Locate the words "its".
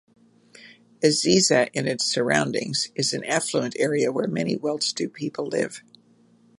1.87-2.05